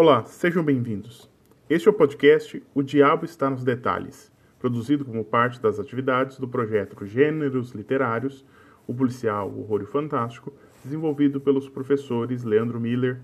[0.00, 1.28] Olá, sejam bem-vindos.
[1.68, 6.46] Este é o podcast O Diabo Está nos Detalhes, produzido como parte das atividades do
[6.46, 8.46] projeto Gêneros Literários,
[8.86, 10.52] o policial o Horror e Fantástico,
[10.84, 13.18] desenvolvido pelos professores Leandro Miller,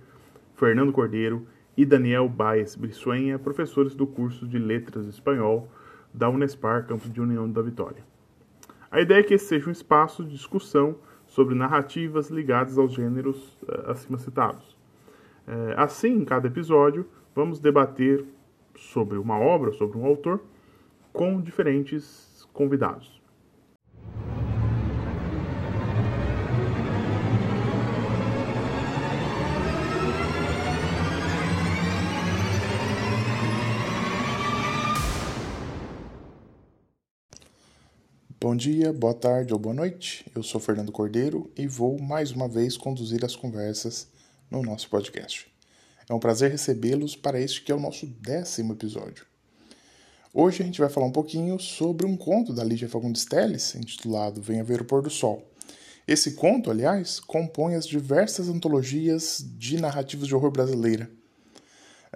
[0.56, 1.46] Fernando Cordeiro
[1.76, 5.68] e Daniel Baez Brissuenha, professores do curso de Letras Espanhol
[6.12, 8.04] da Unespar, campus de União da Vitória.
[8.90, 13.56] A ideia é que esse seja um espaço de discussão sobre narrativas ligadas aos gêneros
[13.62, 14.73] uh, acima citados.
[15.46, 18.24] É, assim, em cada episódio, vamos debater
[18.76, 20.42] sobre uma obra, sobre um autor,
[21.12, 23.22] com diferentes convidados.
[38.40, 40.30] Bom dia, boa tarde ou boa noite.
[40.34, 44.13] Eu sou Fernando Cordeiro e vou mais uma vez conduzir as conversas
[44.50, 45.46] no nosso podcast.
[46.08, 49.24] É um prazer recebê-los para este que é o nosso décimo episódio.
[50.32, 54.42] Hoje a gente vai falar um pouquinho sobre um conto da Lígia Fagundes Telles, intitulado
[54.42, 55.48] Venha Ver o Pôr do Sol.
[56.06, 61.08] Esse conto, aliás, compõe as diversas antologias de narrativas de horror brasileira.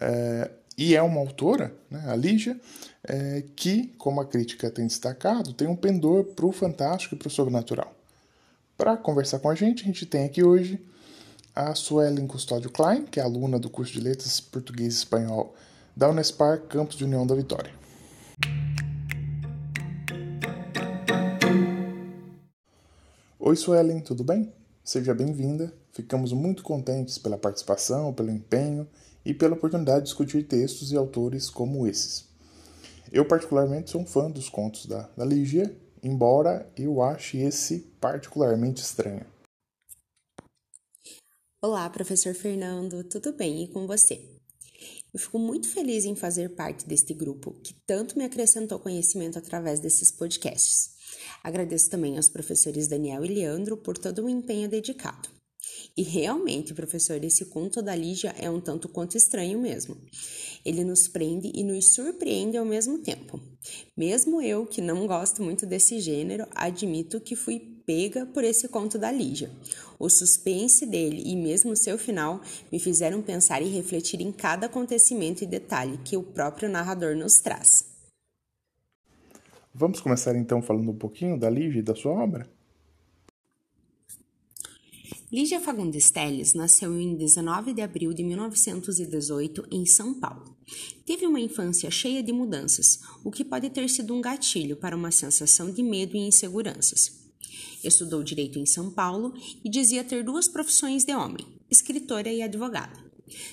[0.00, 2.60] É, e é uma autora, né, a Lígia,
[3.02, 7.28] é, que, como a crítica tem destacado, tem um pendor para o fantástico e para
[7.28, 7.94] o sobrenatural.
[8.76, 10.80] Para conversar com a gente, a gente tem aqui hoje
[11.58, 15.56] a Suelen Custódio Klein, que é aluna do curso de Letras Português e Espanhol
[15.96, 17.72] da Unespar, campus de União da Vitória.
[23.40, 24.52] Oi, Suelen, tudo bem?
[24.84, 25.74] Seja bem-vinda.
[25.90, 28.86] Ficamos muito contentes pela participação, pelo empenho
[29.24, 32.28] e pela oportunidade de discutir textos e autores como esses.
[33.10, 38.80] Eu, particularmente, sou um fã dos contos da, da Lígia, embora eu ache esse particularmente
[38.80, 39.26] estranho.
[41.60, 44.20] Olá, professor Fernando, tudo bem e com você?
[45.12, 49.80] Eu fico muito feliz em fazer parte deste grupo que tanto me acrescentou conhecimento através
[49.80, 50.90] desses podcasts.
[51.42, 55.28] Agradeço também aos professores Daniel e Leandro por todo o empenho dedicado.
[55.96, 59.96] E realmente, professor, esse conto da Lígia é um tanto quanto estranho mesmo.
[60.64, 63.40] Ele nos prende e nos surpreende ao mesmo tempo.
[63.96, 68.98] Mesmo eu, que não gosto muito desse gênero, admito que fui pega por esse conto
[68.98, 69.50] da Lígia.
[69.98, 75.42] O suspense dele e mesmo seu final me fizeram pensar e refletir em cada acontecimento
[75.42, 77.86] e detalhe que o próprio narrador nos traz.
[79.74, 82.46] Vamos começar então falando um pouquinho da Lígia e da sua obra?
[85.32, 90.56] Lígia Fagundes Telles nasceu em 19 de abril de 1918 em São Paulo.
[91.06, 95.10] Teve uma infância cheia de mudanças, o que pode ter sido um gatilho para uma
[95.10, 97.17] sensação de medo e inseguranças.
[97.82, 103.08] Estudou direito em São Paulo e dizia ter duas profissões de homem, escritora e advogada.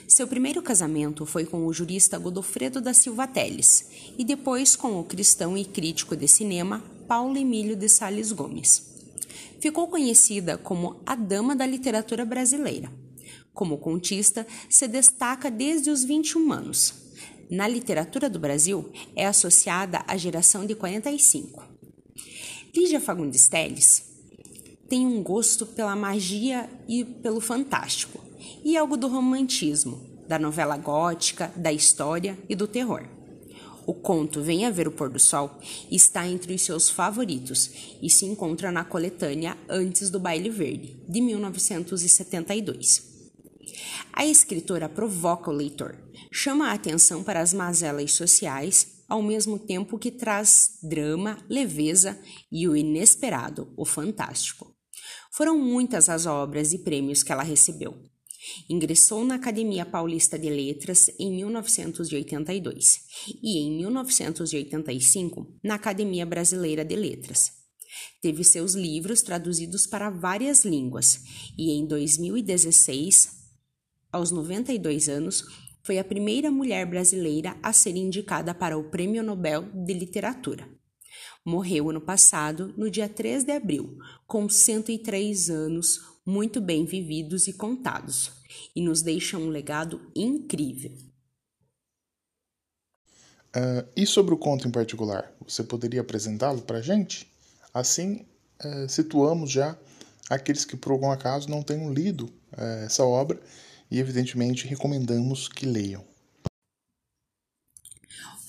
[0.08, 5.04] Seu primeiro casamento foi com o jurista Godofredo da Silva Teles e depois com o
[5.04, 8.96] cristão e crítico de cinema Paulo Emílio de Sales Gomes
[9.66, 12.92] ficou conhecida como a Dama da Literatura Brasileira.
[13.52, 16.94] Como contista, se destaca desde os 21 anos.
[17.50, 21.75] Na literatura do Brasil, é associada à geração de 45.
[22.76, 24.04] Lígia Fagundes Telles
[24.90, 28.20] tem um gosto pela magia e pelo fantástico,
[28.66, 33.08] e algo do romantismo, da novela gótica, da história e do terror.
[33.88, 35.58] O conto Venha Ver o Pôr do Sol
[35.90, 37.72] está entre os seus favoritos
[38.02, 43.32] e se encontra na coletânea Antes do Baile Verde, de 1972.
[44.12, 45.96] A escritora provoca o leitor,
[46.30, 52.20] chama a atenção para as mazelas sociais, ao mesmo tempo que traz drama, leveza
[52.52, 54.76] e o inesperado, o fantástico.
[55.32, 57.94] Foram muitas as obras e prêmios que ela recebeu.
[58.70, 63.00] Ingressou na Academia Paulista de Letras em 1982
[63.42, 67.52] e, em 1985, na Academia Brasileira de Letras.
[68.22, 71.22] Teve seus livros traduzidos para várias línguas
[71.58, 73.30] e, em 2016,
[74.12, 75.44] aos 92 anos,
[75.86, 80.68] foi a primeira mulher brasileira a ser indicada para o Prêmio Nobel de Literatura.
[81.46, 87.54] Morreu ano passado, no dia 3 de abril, com 103 anos, muito bem vividos e
[87.54, 88.32] contados,
[88.76, 90.92] e nos deixa um legado incrível.
[93.56, 97.32] Uh, e sobre o conto em particular, você poderia apresentá-lo para a gente?
[97.72, 98.26] Assim,
[98.66, 99.78] uh, situamos já
[100.32, 102.26] aqueles que por algum acaso não tenham lido
[102.58, 103.40] uh, essa obra
[103.96, 106.06] e, evidentemente, recomendamos que leiam.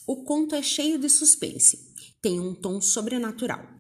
[0.07, 3.77] O conto é cheio de suspense, tem um tom sobrenatural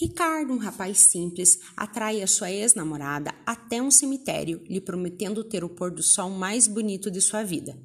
[0.00, 5.68] Ricardo, um rapaz simples, atrai a sua ex-namorada até um cemitério, lhe prometendo ter o
[5.68, 7.78] pôr do sol mais bonito de sua vida.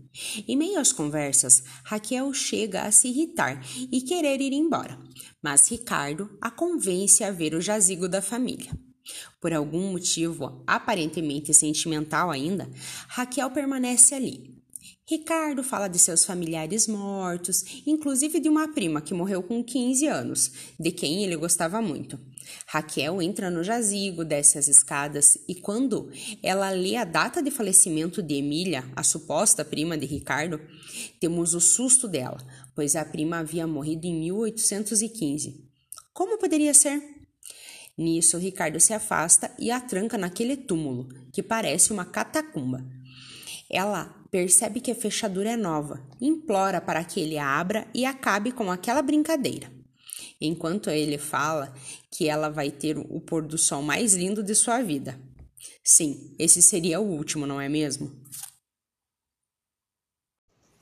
[0.47, 3.61] Em meio às conversas, Raquel chega a se irritar
[3.91, 4.97] e querer ir embora,
[5.43, 8.71] mas Ricardo a convence a ver o jazigo da família.
[9.39, 12.69] Por algum motivo, aparentemente sentimental ainda,
[13.07, 14.55] Raquel permanece ali.
[15.07, 20.51] Ricardo fala de seus familiares mortos, inclusive de uma prima que morreu com 15 anos,
[20.79, 22.19] de quem ele gostava muito.
[22.65, 26.11] Raquel entra no jazigo, desce as escadas e, quando
[26.41, 30.59] ela lê a data de falecimento de Emília, a suposta prima de Ricardo,
[31.19, 32.37] temos o susto dela,
[32.73, 35.69] pois a prima havia morrido em 1815.
[36.13, 37.14] Como poderia ser?
[37.97, 42.85] Nisso, Ricardo se afasta e a tranca naquele túmulo, que parece uma catacumba.
[43.69, 48.51] Ela percebe que a fechadura é nova, implora para que ele a abra e acabe
[48.51, 49.71] com aquela brincadeira.
[50.41, 51.73] Enquanto ele fala
[52.11, 55.17] que ela vai ter o pôr do sol mais lindo de sua vida.
[55.83, 58.11] Sim, esse seria o último, não é mesmo?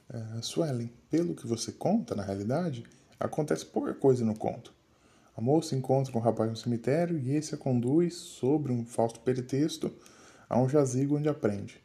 [0.10, 2.83] Uh, Suelen, pelo que você conta, na realidade,
[3.19, 4.74] acontece pouca coisa no conto.
[5.35, 9.91] A moça encontra um rapaz no cemitério e esse a conduz, sobre um falso pretexto,
[10.47, 11.81] a um jazigo onde aprende.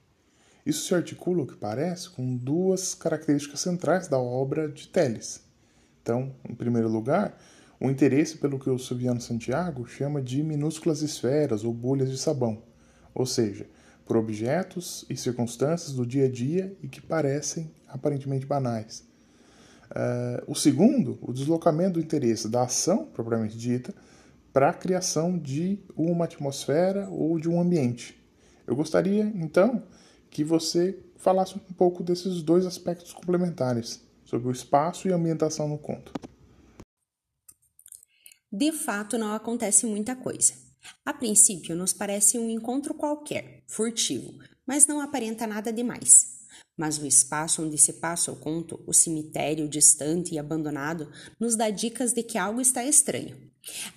[0.66, 5.42] Isso se articula, o que parece, com duas características centrais da obra de Teles.
[6.02, 7.38] Então, em primeiro lugar,
[7.80, 12.62] o interesse pelo que o Silviano Santiago chama de minúsculas esferas ou bolhas de sabão,
[13.14, 13.66] ou seja,
[14.04, 19.07] por objetos e circunstâncias do dia a dia e que parecem aparentemente banais.
[19.90, 23.94] Uh, o segundo, o deslocamento do interesse da ação, propriamente dita,
[24.52, 28.18] para a criação de uma atmosfera ou de um ambiente.
[28.66, 29.82] Eu gostaria, então,
[30.30, 35.68] que você falasse um pouco desses dois aspectos complementares, sobre o espaço e a ambientação
[35.68, 36.12] no conto.
[38.52, 40.52] De fato, não acontece muita coisa.
[41.04, 46.37] A princípio, nos parece um encontro qualquer, furtivo, mas não aparenta nada demais.
[46.76, 51.70] Mas o espaço onde se passa o conto, o cemitério distante e abandonado, nos dá
[51.70, 53.36] dicas de que algo está estranho.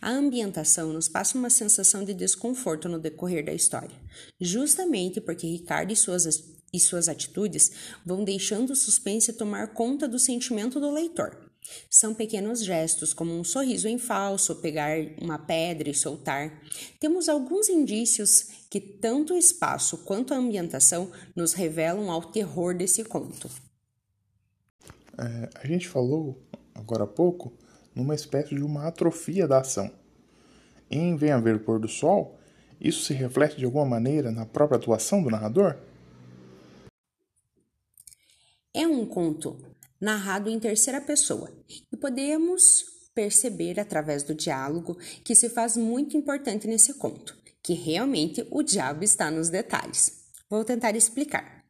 [0.01, 3.95] A ambientação nos passa uma sensação de desconforto no decorrer da história,
[4.39, 6.43] justamente porque Ricardo e suas,
[6.73, 7.71] e suas atitudes
[8.05, 11.51] vão deixando o suspense tomar conta do sentimento do leitor.
[11.89, 16.61] São pequenos gestos, como um sorriso em falso, pegar uma pedra e soltar.
[16.99, 23.03] Temos alguns indícios que tanto o espaço quanto a ambientação nos revelam ao terror desse
[23.03, 23.51] conto.
[25.18, 26.41] É, a gente falou,
[26.73, 27.51] agora há pouco,
[27.94, 29.91] numa espécie de uma atrofia da ação.
[30.89, 32.39] Em Vem a Ver o Pôr do Sol,
[32.79, 35.77] isso se reflete de alguma maneira na própria atuação do narrador?
[38.73, 39.59] É um conto
[40.00, 41.51] narrado em terceira pessoa,
[41.91, 48.45] e podemos perceber através do diálogo que se faz muito importante nesse conto, que realmente
[48.49, 50.21] o diabo está nos detalhes.
[50.49, 51.63] Vou tentar explicar.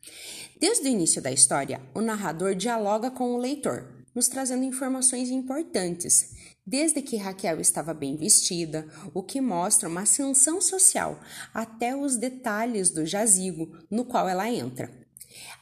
[0.59, 6.35] Desde o início da história, o narrador dialoga com o leitor, nos trazendo informações importantes,
[6.65, 11.19] desde que Raquel estava bem vestida, o que mostra uma ascensão social,
[11.53, 14.91] até os detalhes do jazigo no qual ela entra.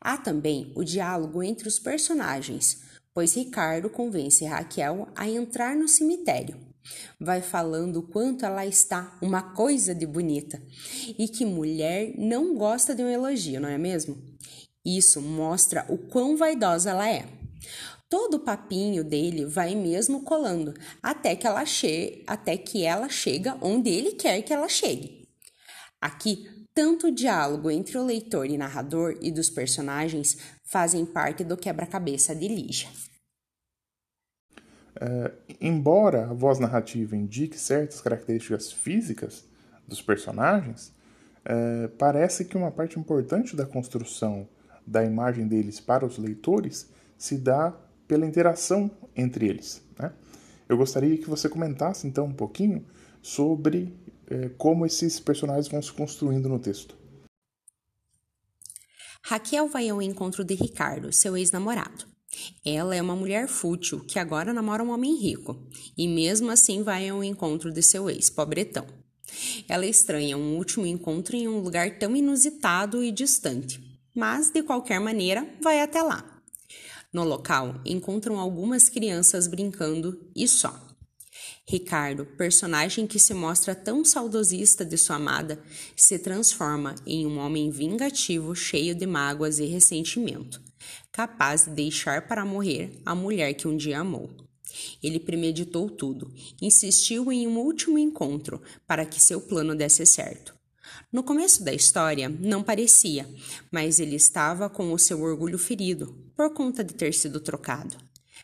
[0.01, 2.81] Há também o diálogo entre os personagens,
[3.13, 6.68] pois Ricardo convence Raquel a entrar no cemitério.
[7.19, 10.61] Vai falando o quanto ela está uma coisa de bonita
[11.17, 14.17] e que mulher não gosta de um elogio, não é mesmo?
[14.85, 17.27] Isso mostra o quão vaidosa ela é.
[18.09, 23.57] Todo o papinho dele vai mesmo colando até que ela chegue, até que ela chega
[23.61, 25.27] onde ele quer que ela chegue.
[26.01, 31.57] Aqui tanto o diálogo entre o leitor e narrador e dos personagens fazem parte do
[31.57, 32.89] quebra-cabeça de Lígia.
[35.01, 39.45] Uh, embora a voz narrativa indique certas características físicas
[39.87, 40.93] dos personagens,
[41.45, 44.47] uh, parece que uma parte importante da construção
[44.85, 47.73] da imagem deles para os leitores se dá
[48.07, 49.81] pela interação entre eles.
[49.97, 50.11] Né?
[50.67, 52.85] Eu gostaria que você comentasse então um pouquinho
[53.21, 53.97] sobre
[54.29, 56.97] é, como esses personagens vão se construindo no texto.
[59.23, 62.05] Raquel vai ao encontro de Ricardo, seu ex-namorado.
[62.63, 65.67] Ela é uma mulher fútil que agora namora um homem rico
[65.97, 68.85] e mesmo assim vai ao encontro de seu ex, pobretão.
[69.67, 73.79] Ela estranha um último encontro em um lugar tão inusitado e distante,
[74.15, 76.41] mas de qualquer maneira vai até lá.
[77.11, 80.87] No local, encontram algumas crianças brincando e só.
[81.67, 85.61] Ricardo, personagem que se mostra tão saudosista de sua amada,
[85.95, 90.61] se transforma em um homem vingativo cheio de mágoas e ressentimento,
[91.11, 94.29] capaz de deixar para morrer a mulher que um dia amou.
[95.01, 96.31] Ele premeditou tudo,
[96.61, 100.53] insistiu em um último encontro para que seu plano desse certo.
[101.11, 103.27] No começo da história, não parecia,
[103.71, 107.97] mas ele estava com o seu orgulho ferido por conta de ter sido trocado.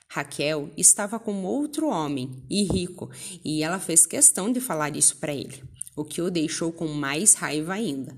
[0.10, 3.10] Raquel estava com outro homem e rico,
[3.44, 5.64] e ela fez questão de falar isso para ele,
[5.96, 8.18] o que o deixou com mais raiva ainda.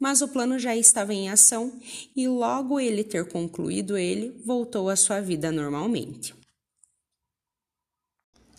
[0.00, 1.70] Mas o plano já estava em ação
[2.16, 6.34] e logo ele ter concluído ele, voltou à sua vida normalmente.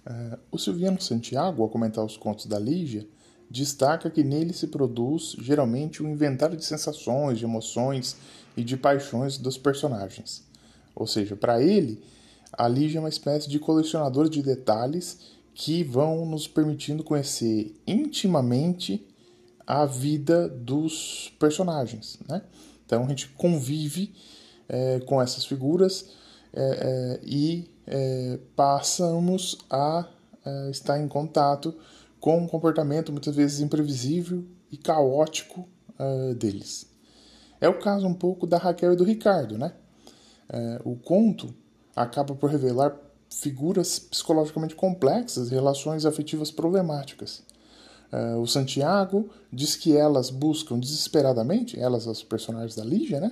[0.06, 3.08] Uh, o Silviano Santiago, ao comentar os contos da Lígia,
[3.50, 8.16] destaca que nele se produz geralmente um inventário de sensações, de emoções
[8.56, 10.44] e de paixões dos personagens.
[10.96, 12.04] Ou seja, para ele,
[12.54, 15.20] a Lígia é uma espécie de colecionador de detalhes
[15.54, 19.06] que vão nos permitindo conhecer intimamente
[19.66, 22.20] a vida dos personagens.
[22.28, 22.42] Né?
[22.86, 24.14] Então a gente convive
[24.68, 26.10] é, com essas figuras
[26.54, 30.08] é, é, e é, passamos a
[30.46, 31.76] é, estar em contato
[32.20, 35.68] com um comportamento muitas vezes imprevisível e caótico
[36.00, 36.88] uh, deles.
[37.60, 39.74] É o caso um pouco da Raquel e do Ricardo, né?
[40.86, 41.54] O conto
[41.96, 42.96] acaba por revelar
[43.30, 47.44] figuras psicologicamente complexas e relações afetivas problemáticas.
[48.12, 53.32] Uh, o Santiago diz que elas buscam desesperadamente, elas, as personagens da Lígia, né?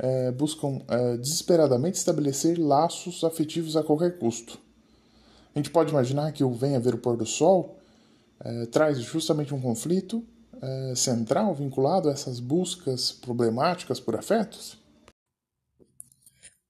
[0.00, 4.58] Uh, buscam uh, desesperadamente estabelecer laços afetivos a qualquer custo.
[5.54, 7.78] A gente pode imaginar que o Venha Ver o Pôr do Sol
[8.40, 10.20] é, traz justamente um conflito
[10.96, 14.76] central vinculado a essas buscas problemáticas por afetos?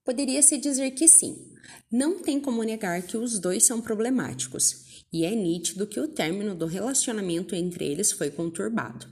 [0.05, 1.55] Poderia-se dizer que sim.
[1.91, 4.84] Não tem como negar que os dois são problemáticos,
[5.15, 9.07] e é nítido que o término do relacionamento entre eles foi conturbado.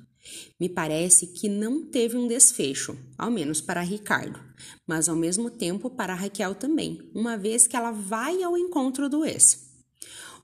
[0.58, 4.40] Me parece que não teve um desfecho, ao menos para Ricardo,
[4.84, 9.24] mas ao mesmo tempo para Raquel também, uma vez que ela vai ao encontro do
[9.24, 9.70] ex.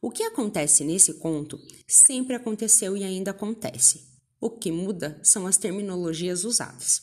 [0.01, 4.05] O que acontece nesse conto sempre aconteceu e ainda acontece.
[4.41, 7.03] O que muda são as terminologias usadas.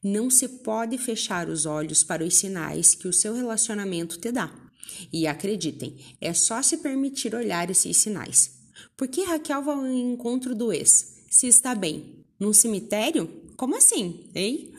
[0.00, 4.63] Não se pode fechar os olhos para os sinais que o seu relacionamento te dá.
[5.12, 8.52] E acreditem, é só se permitir olhar esses sinais.
[8.96, 11.24] Por que Raquel vai ao encontro do ex?
[11.30, 12.24] Se está bem?
[12.38, 13.28] Num cemitério?
[13.56, 14.72] Como assim, hein?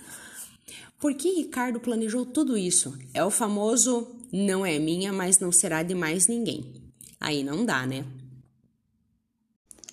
[1.00, 2.98] Por que Ricardo planejou tudo isso?
[3.14, 6.74] É o famoso não é minha, mas não será de mais ninguém.
[7.20, 8.06] Aí não dá, né?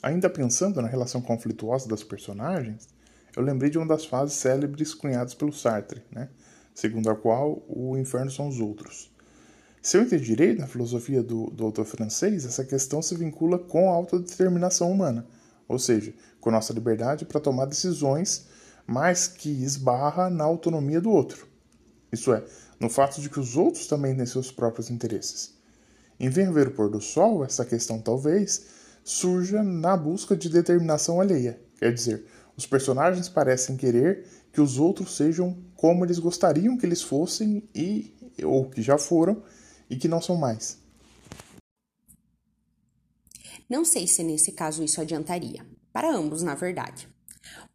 [0.03, 2.89] Ainda pensando na relação conflituosa das personagens,
[3.37, 6.29] eu lembrei de uma das fases célebres cunhadas pelo Sartre, né?
[6.75, 9.12] segundo a qual o inferno são os outros.
[9.83, 13.91] Se eu entendi direito, na filosofia do, do autor francês, essa questão se vincula com
[13.91, 15.27] a autodeterminação humana,
[15.67, 18.47] ou seja, com nossa liberdade para tomar decisões,
[18.87, 21.49] mas que esbarra na autonomia do outro.
[22.13, 22.45] Isso é,
[22.79, 25.55] no fato de que os outros também têm seus próprios interesses.
[26.21, 28.67] Em Venha Ver o Pôr do Sol, essa questão talvez
[29.03, 31.61] surja na busca de determinação alheia.
[31.81, 32.25] Quer dizer,
[32.57, 38.15] os personagens parecem querer que os outros sejam como eles gostariam que eles fossem e
[38.45, 39.43] ou que já foram
[39.93, 40.79] e que não são mais.
[43.69, 45.67] Não sei se nesse caso isso adiantaria.
[45.93, 47.07] Para ambos, na verdade.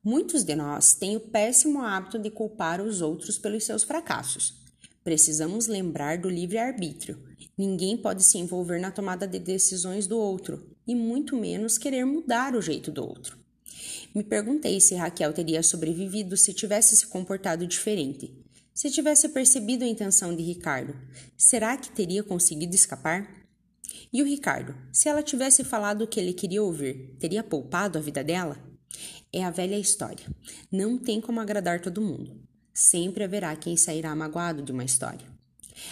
[0.04, 4.66] Muitos de nós têm o péssimo hábito de culpar os outros pelos seus fracassos.
[5.04, 7.24] Precisamos lembrar do livre-arbítrio.
[7.56, 12.56] Ninguém pode se envolver na tomada de decisões do outro, e muito menos querer mudar
[12.56, 13.38] o jeito do outro.
[14.14, 18.34] Me perguntei se Raquel teria sobrevivido se tivesse se comportado diferente.
[18.78, 20.96] Se tivesse percebido a intenção de Ricardo,
[21.36, 23.28] será que teria conseguido escapar?
[24.14, 28.02] E o Ricardo, se ela tivesse falado o que ele queria ouvir, teria poupado a
[28.02, 28.56] vida dela?
[29.34, 30.28] É a velha história.
[30.72, 32.40] Não tem como agradar todo mundo.
[32.72, 35.26] Sempre haverá quem sairá magoado de uma história.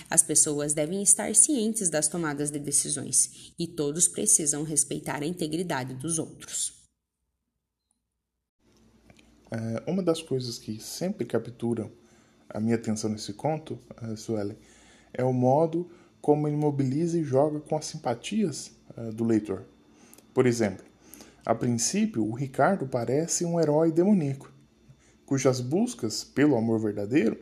[0.08, 5.96] As pessoas devem estar cientes das tomadas de decisões e todos precisam respeitar a integridade
[5.96, 6.86] dos outros.
[9.50, 11.92] É, uma das coisas que sempre capturam
[12.50, 14.58] a minha atenção nesse conto, uh, Suelen,
[15.14, 15.90] é o modo
[16.22, 19.66] como ele mobiliza e joga com as simpatias uh, do leitor.
[20.34, 20.86] Por exemplo,
[21.46, 24.56] a princípio, o Ricardo parece um herói demoníaco
[25.26, 27.38] cujas buscas pelo amor verdadeiro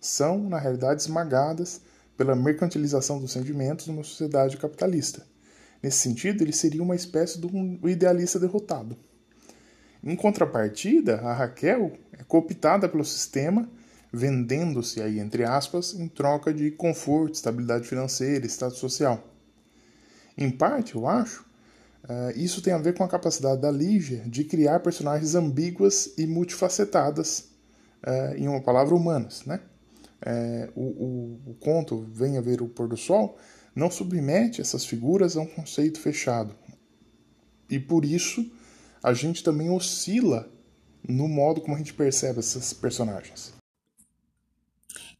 [0.00, 1.80] são, na realidade, esmagadas
[2.16, 5.24] pela mercantilização dos sentimentos numa sociedade capitalista.
[5.82, 8.96] Nesse sentido, ele seria uma espécie de um idealista derrotado.
[10.02, 13.68] Em contrapartida, a Raquel é cooptada pelo sistema,
[14.12, 19.22] vendendo-se aí entre aspas em troca de conforto, estabilidade financeira, status social.
[20.36, 21.48] Em parte, eu acho,
[22.04, 26.26] Uh, isso tem a ver com a capacidade da Lígia de criar personagens ambíguas e
[26.26, 27.50] multifacetadas,
[28.06, 29.44] uh, em uma palavra, humanas.
[29.44, 29.60] Né?
[30.24, 33.36] Uh, o, o, o, conto Venha Ver o Pôr do Sol
[33.74, 36.54] não submete essas figuras a um conceito fechado.
[37.68, 38.50] E por isso
[39.02, 40.48] a gente também oscila
[41.06, 43.57] no modo como a gente percebe essas personagens.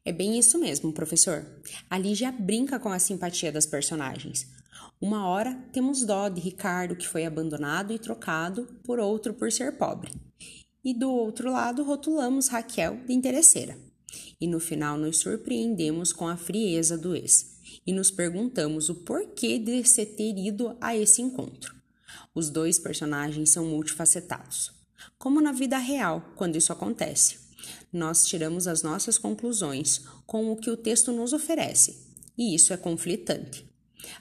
[0.09, 1.45] É bem isso mesmo, professor.
[1.91, 4.47] A Lígia brinca com a simpatia das personagens.
[4.99, 9.77] Uma hora temos dó de Ricardo, que foi abandonado e trocado por outro por ser
[9.77, 10.11] pobre.
[10.83, 13.79] E do outro lado, rotulamos Raquel de interesseira.
[14.41, 19.59] E no final nos surpreendemos com a frieza do ex e nos perguntamos o porquê
[19.59, 21.75] de se ter ido a esse encontro.
[22.35, 24.73] Os dois personagens são multifacetados,
[25.19, 27.48] como na vida real, quando isso acontece.
[27.93, 32.77] Nós tiramos as nossas conclusões com o que o texto nos oferece, e isso é
[32.77, 33.69] conflitante.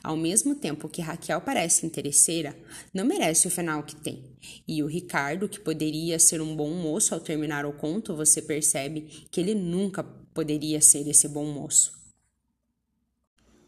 [0.03, 2.57] Ao mesmo tempo que Raquel parece interesseira,
[2.93, 4.23] não merece o final que tem.
[4.67, 9.01] E o Ricardo, que poderia ser um bom moço ao terminar o conto, você percebe
[9.29, 11.91] que ele nunca poderia ser esse bom moço.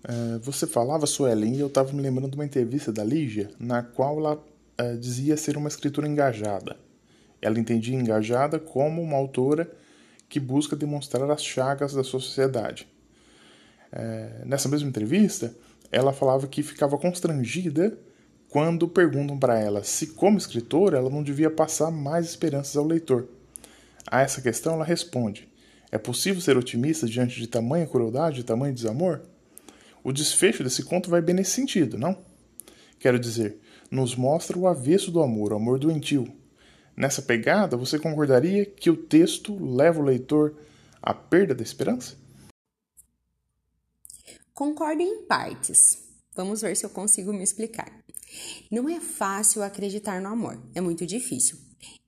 [0.03, 3.83] É, você falava, Suelen, e eu estava me lembrando de uma entrevista da Lígia, na
[3.83, 4.43] qual ela
[4.77, 6.77] é, dizia ser uma escritora engajada.
[7.41, 9.69] Ela entendia engajada como uma autora
[10.27, 12.87] que busca demonstrar as chagas da sua sociedade.
[13.91, 15.55] É, nessa mesma entrevista,
[15.91, 17.97] ela falava que ficava constrangida
[18.49, 23.27] quando perguntam para ela se, como escritora, ela não devia passar mais esperanças ao leitor.
[24.07, 25.47] A essa questão, ela responde:
[25.91, 29.21] É possível ser otimista diante de tamanha crueldade e tamanho desamor?
[30.03, 32.17] O desfecho desse conto vai bem nesse sentido, não?
[32.99, 33.59] Quero dizer,
[33.91, 36.31] nos mostra o avesso do amor, o amor doentio.
[36.99, 40.53] Nessa pegada, você concordaria que o texto leva o leitor
[41.01, 42.17] à perda da esperança?
[44.53, 46.09] Concordo em partes.
[46.35, 47.89] Vamos ver se eu consigo me explicar.
[48.69, 51.57] Não é fácil acreditar no amor, é muito difícil.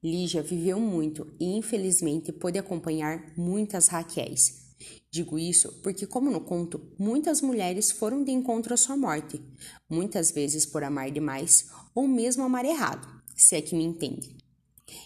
[0.04, 4.74] Lígia viveu muito e, infelizmente, pôde acompanhar muitas Raquéis
[5.10, 9.42] Digo isso porque, como no conto, muitas mulheres foram de encontro à sua morte,
[9.90, 13.08] muitas vezes por amar demais ou mesmo amar errado,
[13.38, 14.41] se é que me entende.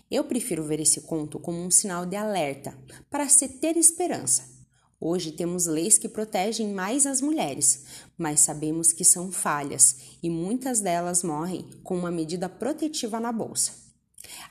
[0.09, 2.77] Eu prefiro ver esse conto como um sinal de alerta
[3.09, 4.55] para se ter esperança.
[4.99, 7.83] Hoje temos leis que protegem mais as mulheres,
[8.17, 13.85] mas sabemos que são falhas e muitas delas morrem com uma medida protetiva na bolsa.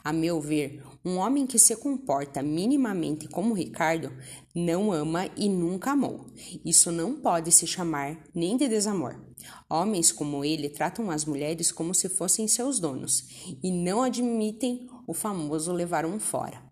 [0.03, 4.13] A meu ver, um homem que se comporta minimamente como Ricardo
[4.55, 6.27] não ama e nunca amou.
[6.65, 9.21] Isso não pode se chamar nem de desamor.
[9.69, 13.27] Homens como ele tratam as mulheres como se fossem seus donos
[13.63, 16.63] e não admitem o famoso levar um fora.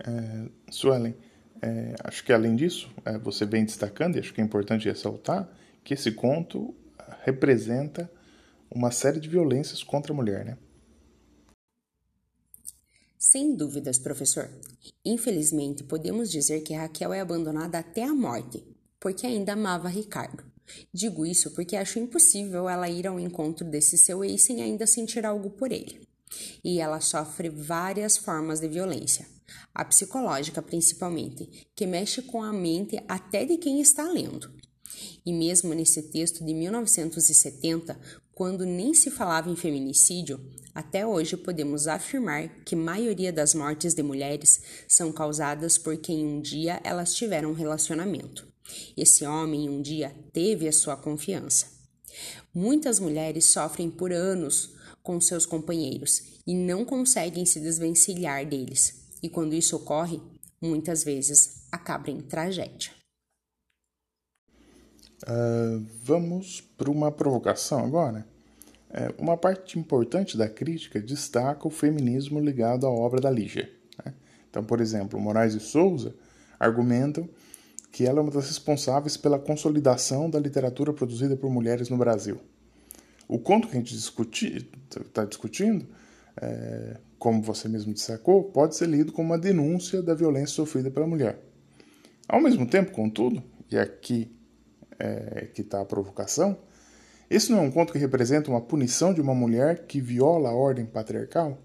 [0.00, 1.14] É, Suelen,
[1.62, 5.48] é, acho que além disso, é, você vem destacando, e acho que é importante ressaltar,
[5.82, 6.74] que esse conto
[7.22, 8.10] representa
[8.70, 10.58] uma série de violências contra a mulher, né?
[13.18, 14.48] Sem dúvidas, professor.
[15.04, 18.62] Infelizmente, podemos dizer que Raquel é abandonada até a morte,
[19.00, 20.44] porque ainda amava Ricardo.
[20.92, 25.24] Digo isso porque acho impossível ela ir ao encontro desse seu ex sem ainda sentir
[25.24, 26.06] algo por ele.
[26.64, 29.26] E ela sofre várias formas de violência,
[29.74, 34.50] a psicológica principalmente, que mexe com a mente até de quem está lendo.
[35.24, 37.98] E mesmo nesse texto de 1970,
[38.32, 40.40] quando nem se falava em feminicídio,
[40.74, 46.24] até hoje podemos afirmar que a maioria das mortes de mulheres são causadas por quem
[46.26, 48.46] um dia elas tiveram um relacionamento.
[48.96, 51.66] Esse homem um dia teve a sua confiança.
[52.54, 54.75] Muitas mulheres sofrem por anos
[55.06, 59.06] com seus companheiros e não conseguem se desvencilhar deles.
[59.22, 60.20] E quando isso ocorre,
[60.60, 62.90] muitas vezes acaba em tragédia.
[65.22, 68.26] Uh, vamos para uma provocação agora.
[68.90, 73.70] É, uma parte importante da crítica destaca o feminismo ligado à obra da Lígia.
[74.04, 74.12] Né?
[74.50, 76.14] Então, por exemplo, Moraes e Souza
[76.58, 77.28] argumentam
[77.92, 82.40] que ela é uma das responsáveis pela consolidação da literatura produzida por mulheres no Brasil.
[83.28, 85.86] O conto que a gente está discutindo,
[86.40, 91.06] é, como você mesmo destacou, pode ser lido como uma denúncia da violência sofrida pela
[91.06, 91.40] mulher.
[92.28, 94.30] Ao mesmo tempo, contudo, e aqui
[94.98, 96.58] é, que está a provocação,
[97.28, 100.54] esse não é um conto que representa uma punição de uma mulher que viola a
[100.54, 101.58] ordem patriarcal?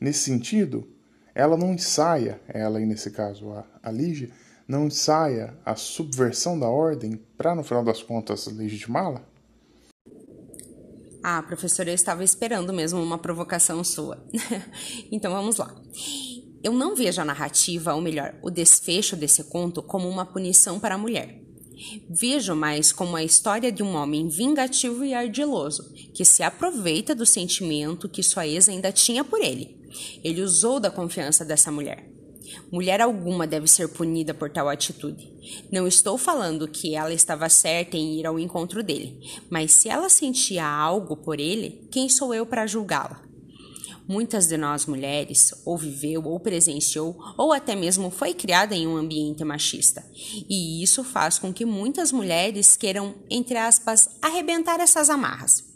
[0.00, 0.88] Nesse sentido,
[1.34, 4.30] ela não ensaia, ela e nesse caso a, a Lígia,
[4.68, 9.31] não ensaia a subversão da ordem para, no final das contas, legitimá-la?
[11.22, 14.26] Ah, professora, eu estava esperando mesmo uma provocação sua.
[15.10, 15.74] então vamos lá.
[16.62, 20.96] Eu não vejo a narrativa, ou melhor, o desfecho desse conto, como uma punição para
[20.96, 21.40] a mulher.
[22.08, 27.26] Vejo mais como a história de um homem vingativo e ardiloso, que se aproveita do
[27.26, 29.80] sentimento que sua ex ainda tinha por ele.
[30.22, 32.11] Ele usou da confiança dessa mulher.
[32.70, 35.32] Mulher alguma deve ser punida por tal atitude.
[35.70, 39.18] Não estou falando que ela estava certa em ir ao encontro dele,
[39.50, 43.22] mas se ela sentia algo por ele, quem sou eu para julgá-la?
[44.06, 48.96] Muitas de nós mulheres ou viveu ou presenciou ou até mesmo foi criada em um
[48.96, 50.04] ambiente machista.
[50.48, 55.71] E isso faz com que muitas mulheres queiram, entre aspas, arrebentar essas amarras.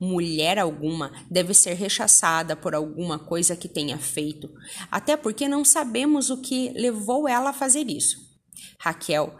[0.00, 4.50] Mulher alguma deve ser rechaçada por alguma coisa que tenha feito,
[4.90, 8.16] até porque não sabemos o que levou ela a fazer isso.
[8.80, 9.36] Raquel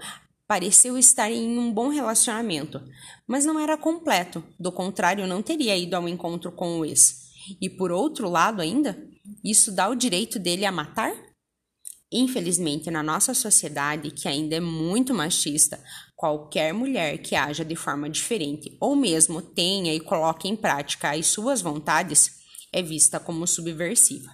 [0.46, 2.81] pareceu estar em um bom relacionamento,
[3.27, 7.29] mas não era completo, do contrário, não teria ido ao encontro com o ex.
[7.61, 8.98] E por outro lado, ainda,
[9.44, 11.14] isso dá o direito dele a matar?
[12.11, 15.79] Infelizmente, na nossa sociedade, que ainda é muito machista,
[16.16, 21.27] qualquer mulher que haja de forma diferente ou mesmo tenha e coloque em prática as
[21.27, 22.38] suas vontades
[22.73, 24.31] é vista como subversiva.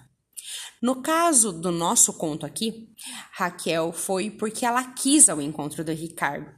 [0.81, 2.89] No caso do nosso conto aqui,
[3.33, 6.49] Raquel foi porque ela quis ao encontro do Ricardo.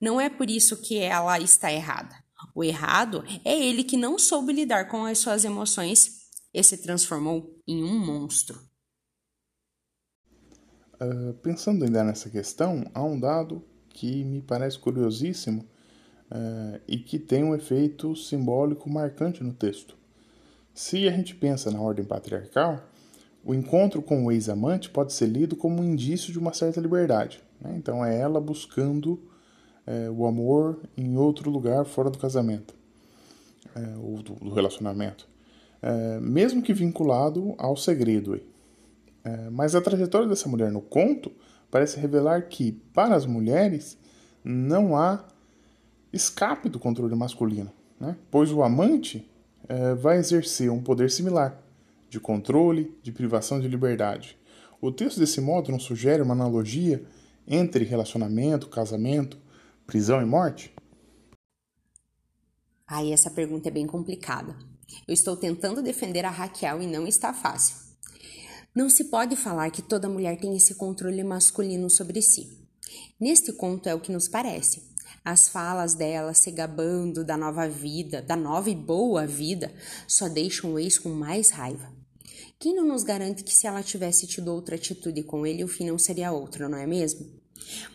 [0.00, 2.14] Não é por isso que ela está errada.
[2.54, 7.60] O errado é ele que não soube lidar com as suas emoções e se transformou
[7.66, 8.58] em um monstro.
[11.00, 15.64] Uh, pensando ainda nessa questão, há um dado que me parece curiosíssimo
[16.30, 19.96] uh, e que tem um efeito simbólico marcante no texto.
[20.74, 22.82] Se a gente pensa na ordem patriarcal,
[23.44, 27.42] o encontro com o ex-amante pode ser lido como um indício de uma certa liberdade.
[27.60, 27.74] Né?
[27.76, 29.20] Então é ela buscando
[29.86, 32.74] é, o amor em outro lugar fora do casamento
[33.74, 35.28] é, ou do, do relacionamento,
[35.80, 38.40] é, mesmo que vinculado ao segredo.
[39.26, 41.32] É, mas a trajetória dessa mulher no conto
[41.68, 43.98] parece revelar que, para as mulheres,
[44.44, 45.24] não há
[46.12, 48.16] escape do controle masculino, né?
[48.30, 49.28] pois o amante
[49.68, 51.60] é, vai exercer um poder similar
[52.08, 54.38] de controle, de privação de liberdade.
[54.80, 57.04] O texto, desse modo, não sugere uma analogia
[57.48, 59.36] entre relacionamento, casamento,
[59.88, 60.72] prisão e morte?
[62.86, 64.56] Aí essa pergunta é bem complicada.
[65.08, 67.85] Eu estou tentando defender a Raquel e não está fácil.
[68.76, 72.46] Não se pode falar que toda mulher tem esse controle masculino sobre si.
[73.18, 74.82] Neste conto é o que nos parece.
[75.24, 79.72] As falas dela se gabando da nova vida, da nova e boa vida,
[80.06, 81.90] só deixam o ex com mais raiva.
[82.58, 85.86] Quem não nos garante que se ela tivesse tido outra atitude com ele, o fim
[85.86, 87.26] não seria outro, não é mesmo?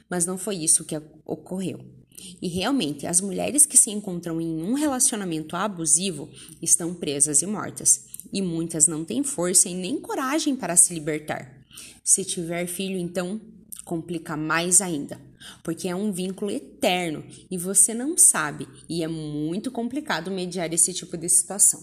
[0.10, 2.01] Mas não foi isso que ocorreu.
[2.42, 6.30] E realmente, as mulheres que se encontram em um relacionamento abusivo
[6.62, 11.66] estão presas e mortas, e muitas não têm força e nem coragem para se libertar.
[12.04, 13.40] Se tiver filho, então
[13.84, 15.20] complica mais ainda,
[15.64, 20.94] porque é um vínculo eterno e você não sabe, e é muito complicado mediar esse
[20.94, 21.82] tipo de situação.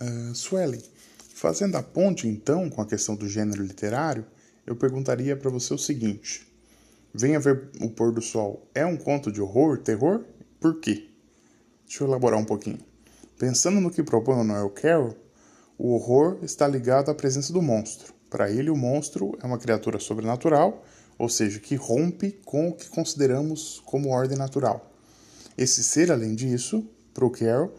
[0.00, 0.82] Uh, Suelen,
[1.34, 4.26] fazendo a ponte então com a questão do gênero literário,
[4.66, 6.49] eu perguntaria para você o seguinte:
[7.12, 10.24] Venha ver o pôr do sol é um conto de horror, terror?
[10.60, 11.08] Por quê?
[11.84, 12.78] Deixa eu elaborar um pouquinho.
[13.36, 15.16] Pensando no que propõe o Noel Carroll,
[15.76, 18.14] o horror está ligado à presença do monstro.
[18.28, 20.84] Para ele, o monstro é uma criatura sobrenatural,
[21.18, 24.88] ou seja, que rompe com o que consideramos como ordem natural.
[25.58, 27.74] Esse ser, além disso, para o Carroll,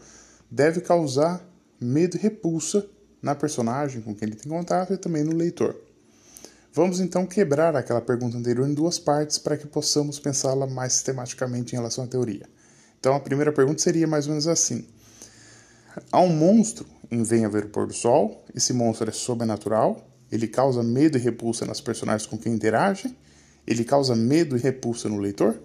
[0.49, 1.41] deve causar
[1.79, 2.85] medo e repulsa
[3.21, 5.75] na personagem com quem ele tem contato e também no leitor.
[6.73, 11.73] Vamos então quebrar aquela pergunta anterior em duas partes para que possamos pensá-la mais sistematicamente
[11.73, 12.47] em relação à teoria.
[12.97, 14.87] Então a primeira pergunta seria mais ou menos assim:
[16.09, 20.47] Há um monstro em Venha Ver o Pôr do Sol, esse monstro é sobrenatural, ele
[20.47, 23.13] causa medo e repulsa nas personagens com quem interage,
[23.67, 25.61] ele causa medo e repulsa no leitor?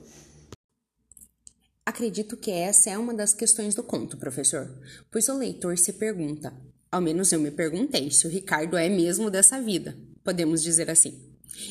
[1.87, 4.69] Acredito que essa é uma das questões do conto, professor,
[5.09, 6.53] pois o leitor se pergunta,
[6.91, 11.15] ao menos eu me perguntei, se o Ricardo é mesmo dessa vida podemos dizer assim.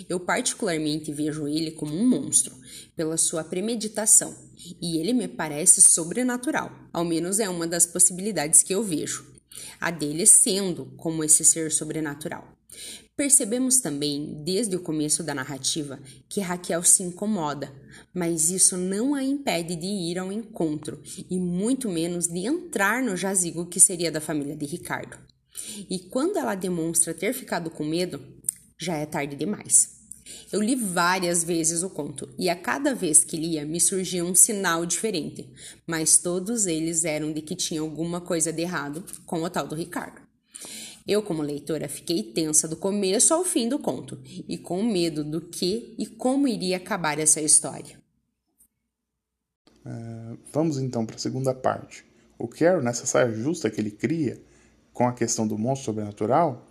[0.08, 2.56] Eu particularmente vejo ele como um monstro,
[2.96, 4.34] pela sua premeditação,
[4.82, 9.26] e ele me parece sobrenatural, ao menos é uma das possibilidades que eu vejo,
[9.80, 12.48] a dele sendo como esse ser sobrenatural.
[13.16, 17.72] Percebemos também, desde o começo da narrativa, que Raquel se incomoda,
[18.14, 23.16] mas isso não a impede de ir ao encontro e muito menos de entrar no
[23.16, 25.18] jazigo que seria da família de Ricardo.
[25.90, 28.35] E quando ela demonstra ter ficado com medo,
[28.78, 29.96] já é tarde demais.
[30.52, 34.34] Eu li várias vezes o conto e a cada vez que lia me surgia um
[34.34, 35.48] sinal diferente,
[35.86, 39.76] mas todos eles eram de que tinha alguma coisa de errado com o tal do
[39.76, 40.22] Ricardo.
[41.08, 45.40] Eu, como leitora, fiquei tensa do começo ao fim do conto e com medo do
[45.40, 48.00] que e como iria acabar essa história.
[49.86, 52.04] Uh, vamos então para a segunda parte.
[52.40, 54.42] O Carol, nessa saia justa que ele cria
[54.92, 56.66] com a questão do monstro sobrenatural,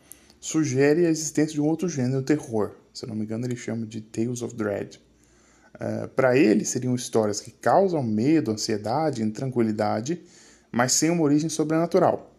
[0.45, 2.73] sugere a existência de um outro gênero terror.
[2.93, 5.01] Se não me engano, ele chama de Tales of Dread.
[5.75, 10.23] Uh, Para ele, seriam histórias que causam medo, ansiedade, intranquilidade,
[10.71, 12.31] mas sem uma origem sobrenatural.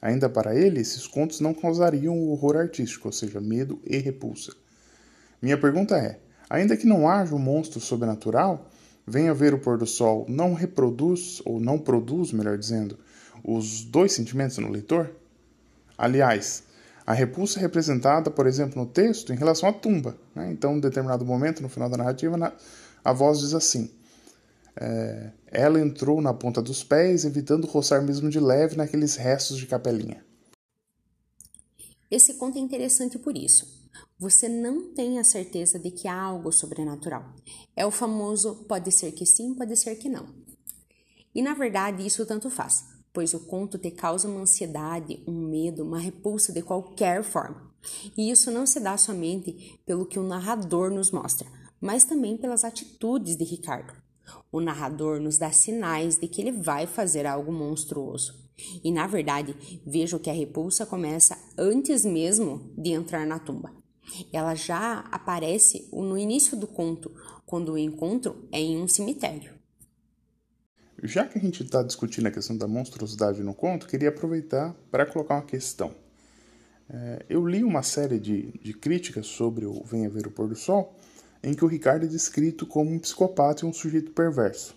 [0.00, 4.52] Ainda para ele, esses contos não causariam o horror artístico, ou seja, medo e repulsa.
[5.42, 8.70] Minha pergunta é: ainda que não haja um monstro sobrenatural,
[9.04, 12.96] venha ver o pôr do sol não reproduz, ou não produz, melhor dizendo,
[13.42, 15.10] os dois sentimentos no leitor?
[15.98, 16.62] Aliás,
[17.04, 20.16] a repulsa é representada, por exemplo, no texto em relação à tumba.
[20.34, 20.52] Né?
[20.52, 22.36] Então, em determinado momento, no final da narrativa,
[23.04, 23.90] a voz diz assim:
[24.76, 29.66] é, Ela entrou na ponta dos pés, evitando roçar mesmo de leve naqueles restos de
[29.66, 30.24] capelinha.
[32.10, 33.80] Esse conto é interessante por isso.
[34.18, 37.34] Você não tem a certeza de que há algo sobrenatural.
[37.74, 40.28] É o famoso pode ser que sim, pode ser que não.
[41.34, 45.82] E na verdade, isso tanto faz pois o conto te causa uma ansiedade, um medo,
[45.82, 47.70] uma repulsa de qualquer forma.
[48.16, 52.64] E isso não se dá somente pelo que o narrador nos mostra, mas também pelas
[52.64, 53.92] atitudes de Ricardo.
[54.50, 58.40] O narrador nos dá sinais de que ele vai fazer algo monstruoso.
[58.84, 63.72] E na verdade, vejo que a repulsa começa antes mesmo de entrar na tumba.
[64.32, 67.10] Ela já aparece no início do conto,
[67.46, 69.61] quando o encontro é em um cemitério.
[71.04, 75.04] Já que a gente está discutindo a questão da monstruosidade no conto, queria aproveitar para
[75.04, 75.92] colocar uma questão.
[76.88, 80.54] É, eu li uma série de, de críticas sobre o Venha Ver o Pôr do
[80.54, 80.96] Sol,
[81.42, 84.76] em que o Ricardo é descrito como um psicopata e um sujeito perverso.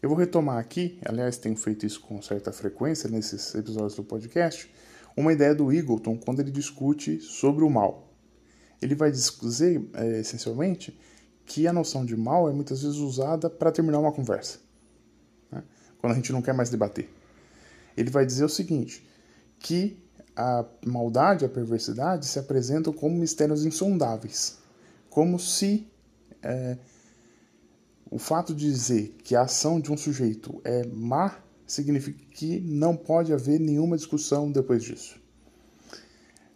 [0.00, 4.72] Eu vou retomar aqui, aliás, tenho feito isso com certa frequência nesses episódios do podcast,
[5.14, 8.10] uma ideia do Eagleton quando ele discute sobre o mal.
[8.80, 10.98] Ele vai dizer, é, essencialmente,
[11.44, 14.64] que a noção de mal é muitas vezes usada para terminar uma conversa
[16.06, 17.08] quando a gente não quer mais debater.
[17.96, 19.04] Ele vai dizer o seguinte:
[19.58, 20.00] que
[20.36, 24.58] a maldade a perversidade se apresentam como mistérios insondáveis,
[25.10, 25.88] como se
[26.42, 26.76] é,
[28.08, 32.96] o fato de dizer que a ação de um sujeito é má significa que não
[32.96, 35.20] pode haver nenhuma discussão depois disso.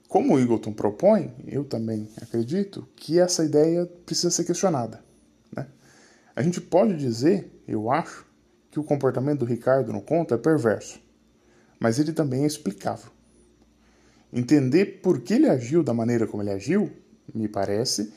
[0.08, 5.02] Como o Eagleton propõe, eu também acredito que essa ideia precisa ser questionada.
[5.56, 5.66] Né?
[6.36, 8.29] A gente pode dizer, eu acho,
[8.70, 11.00] que o comportamento do Ricardo no conto é perverso,
[11.78, 13.11] mas ele também é explicável.
[14.33, 16.90] Entender por que ele agiu da maneira como ele agiu,
[17.35, 18.12] me parece,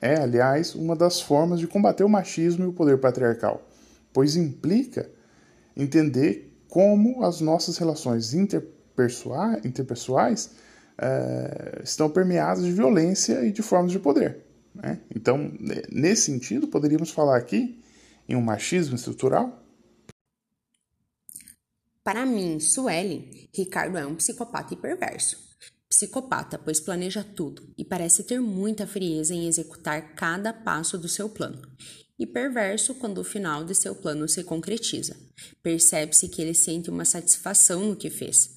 [0.00, 3.66] é, aliás, uma das formas de combater o machismo e o poder patriarcal,
[4.12, 5.10] pois implica
[5.74, 10.50] entender como as nossas relações interpessoais
[10.98, 14.40] é, estão permeadas de violência e de formas de poder.
[14.74, 14.98] Né?
[15.14, 15.52] Então,
[15.90, 17.80] nesse sentido, poderíamos falar aqui
[18.28, 19.63] em um machismo estrutural
[22.04, 25.38] para mim, Suelen, Ricardo é um psicopata e perverso.
[25.88, 31.30] Psicopata, pois planeja tudo e parece ter muita frieza em executar cada passo do seu
[31.30, 31.62] plano.
[32.18, 35.16] E perverso quando o final de seu plano se concretiza.
[35.62, 38.50] Percebe-se que ele sente uma satisfação no que fez.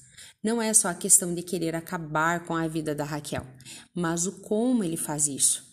[0.44, 3.46] Não é só a questão de querer acabar com a vida da Raquel,
[3.94, 5.66] mas o como ele faz isso.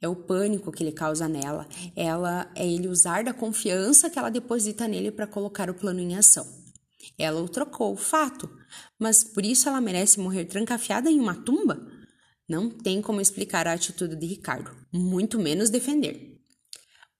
[0.00, 4.28] É o pânico que ele causa nela, ela é ele usar da confiança que ela
[4.28, 6.61] deposita nele para colocar o plano em ação.
[7.18, 8.50] Ela o trocou, fato.
[8.98, 11.80] Mas por isso ela merece morrer trancafiada em uma tumba?
[12.48, 16.32] Não tem como explicar a atitude de Ricardo, muito menos defender.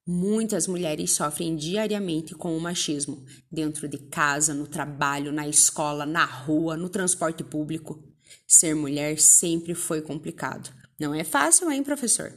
[0.07, 6.25] Muitas mulheres sofrem diariamente com o machismo, dentro de casa, no trabalho, na escola, na
[6.25, 8.03] rua, no transporte público.
[8.47, 10.71] Ser mulher sempre foi complicado.
[10.99, 12.33] Não é fácil, hein, professor?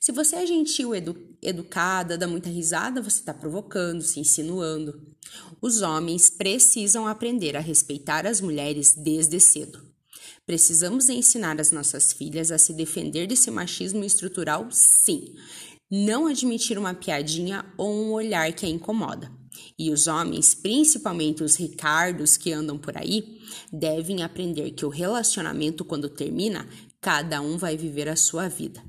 [0.00, 5.00] Se você é gentil, edu educada, dá muita risada, você está provocando, se insinuando.
[5.62, 9.90] Os homens precisam aprender a respeitar as mulheres desde cedo.
[10.46, 15.34] Precisamos ensinar as nossas filhas a se defender desse machismo estrutural, sim.
[15.90, 19.30] Não admitir uma piadinha ou um olhar que a incomoda.
[19.78, 23.38] E os homens, principalmente os Ricardos que andam por aí,
[23.72, 26.66] devem aprender que o relacionamento, quando termina,
[27.00, 28.82] cada um vai viver a sua vida.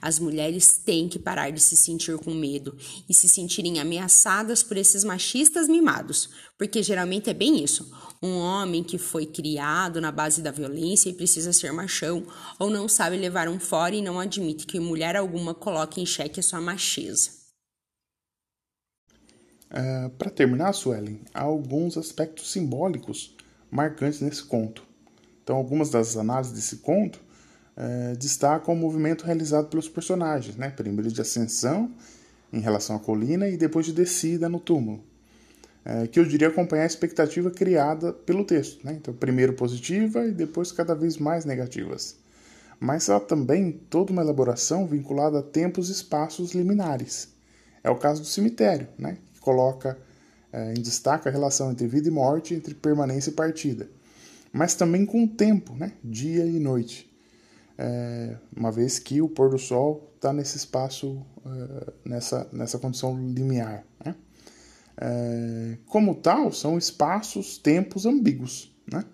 [0.00, 2.76] As mulheres têm que parar de se sentir com medo
[3.08, 7.90] e se sentirem ameaçadas por esses machistas mimados, porque geralmente é bem isso.
[8.22, 12.26] Um homem que foi criado na base da violência e precisa ser machão,
[12.58, 16.40] ou não sabe levar um fora e não admite que mulher alguma coloque em xeque
[16.40, 17.30] a sua macheza.
[19.70, 23.34] Uh, é, Para terminar, Suelen, há alguns aspectos simbólicos
[23.70, 24.84] marcantes nesse conto.
[25.42, 27.18] Então, algumas das análises desse conto
[27.76, 30.70] é, destacam o movimento realizado pelos personagens, né?
[30.70, 31.90] primeiro de ascensão
[32.52, 35.02] em relação à colina e depois de descida no túmulo.
[35.84, 38.84] é, que eu diria acompanhar a expectativa criada pelo texto.
[38.84, 38.94] Né?
[38.94, 42.16] Então, primeiro positiva e depois cada vez mais negativas.
[42.78, 47.28] Mas há também toda uma elaboração vinculada a tempos e espaços liminares.
[47.82, 49.18] É o caso do cemitério, né?
[49.34, 49.98] que coloca
[50.52, 53.88] é, em destaque a relação entre vida e morte, entre permanência e partida.
[54.52, 55.92] Mas também com o tempo, né?
[56.04, 57.11] dia e noite.
[57.78, 63.16] É, uma vez que o pôr do sol está nesse espaço, é, nessa, nessa condição
[63.16, 63.84] limiar.
[64.04, 64.14] Né?
[65.00, 68.74] É, como tal, são espaços, tempos ambíguos.
[68.90, 69.04] Né?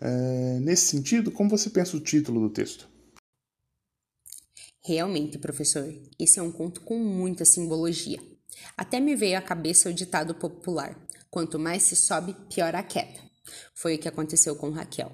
[0.00, 2.88] É, nesse sentido, como você pensa o título do texto?
[4.86, 8.20] Realmente, professor, esse é um conto com muita simbologia.
[8.76, 10.94] Até me veio à cabeça o ditado popular:
[11.30, 13.20] quanto mais se sobe, pior a queda.
[13.74, 15.10] Foi o que aconteceu com Raquel.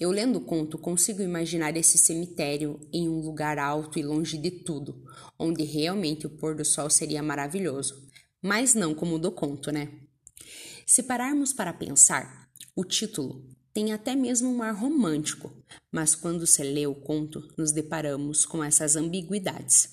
[0.00, 4.50] Eu lendo o conto consigo imaginar esse cemitério em um lugar alto e longe de
[4.50, 5.02] tudo,
[5.38, 8.06] onde realmente o pôr do sol seria maravilhoso,
[8.42, 9.90] mas não como o do conto, né?
[10.86, 15.52] Se pararmos para pensar, o título tem até mesmo um ar romântico,
[15.92, 19.88] mas quando se lê o conto, nos deparamos com essas ambiguidades.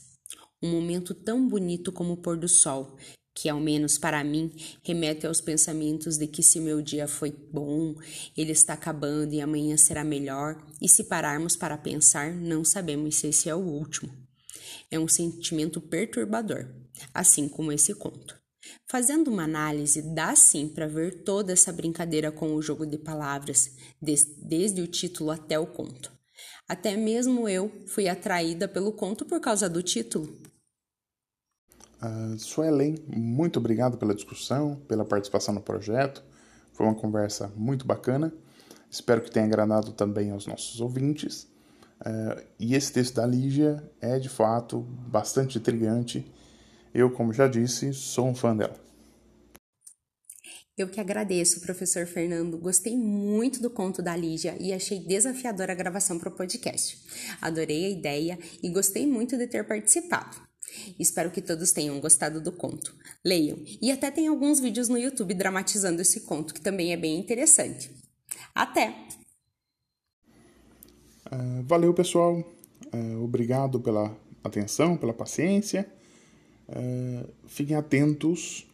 [0.62, 2.96] Um momento tão bonito como o pôr do sol,
[3.34, 4.52] que ao menos para mim
[4.84, 7.96] remete aos pensamentos de que se meu dia foi bom,
[8.38, 13.28] ele está acabando e amanhã será melhor, e se pararmos para pensar, não sabemos se
[13.28, 14.12] esse é o último.
[14.92, 16.68] É um sentimento perturbador,
[17.14, 18.38] assim como esse conto.
[18.88, 23.72] Fazendo uma análise, dá sim para ver toda essa brincadeira com o jogo de palavras,
[24.02, 26.12] desde o título até o conto.
[26.68, 30.38] Até mesmo eu fui atraída pelo conto por causa do título.
[32.04, 36.24] Uh, Suelen, muito obrigado pela discussão, pela participação no projeto.
[36.74, 38.34] Foi uma conversa muito bacana.
[38.92, 41.48] Espero que tenha agradado também aos nossos ouvintes.
[42.02, 46.30] Uh, e esse texto da Lígia é de fato bastante intrigante
[46.94, 48.80] eu, como já disse, sou um fã dela.
[50.78, 52.58] Eu que agradeço, professor Fernando.
[52.58, 57.00] Gostei muito do conto da Lígia e achei desafiadora a gravação para o podcast.
[57.42, 60.53] Adorei a ideia e gostei muito de ter participado.
[61.00, 62.96] Espero que todos tenham gostado do conto.
[63.26, 67.20] Leiam e até tem alguns vídeos no YouTube dramatizando esse conto, que também é bem
[67.20, 67.92] interessante.
[68.54, 69.08] Até!
[71.32, 72.40] Uh, valeu, pessoal.
[72.94, 75.90] Uh, obrigado pela atenção, pela paciência.
[76.68, 78.68] Uh, fiquem atentos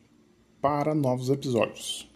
[0.62, 2.09] para novos episódios.